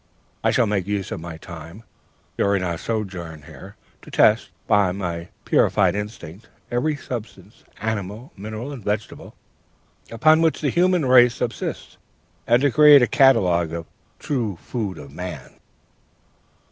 I 0.43 0.49
shall 0.49 0.65
make 0.65 0.87
use 0.87 1.11
of 1.11 1.19
my 1.19 1.37
time, 1.37 1.83
during 2.35 2.63
our 2.63 2.79
sojourn 2.79 3.43
here, 3.43 3.75
to 4.01 4.09
test, 4.09 4.49
by 4.65 4.91
my 4.91 5.27
purified 5.45 5.93
instinct, 5.93 6.47
every 6.71 6.95
substance, 6.95 7.63
animal, 7.81 8.33
mineral, 8.35 8.71
and 8.71 8.83
vegetable, 8.83 9.35
upon 10.09 10.41
which 10.41 10.59
the 10.59 10.69
human 10.71 11.05
race 11.05 11.35
subsists, 11.35 11.97
and 12.47 12.63
to 12.63 12.71
create 12.71 13.03
a 13.03 13.07
catalogue 13.07 13.73
of 13.73 13.85
the 13.85 13.89
True 14.25 14.55
Food 14.59 14.97
of 14.97 15.11
Man!' 15.13 15.59